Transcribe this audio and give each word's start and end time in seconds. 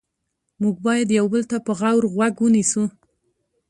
موږ 0.61 0.75
باید 0.85 1.07
یو 1.19 1.25
بل 1.33 1.43
ته 1.51 1.57
په 1.65 1.71
غور 1.79 2.03
غوږ 2.13 2.35
ونیسو 2.41 2.83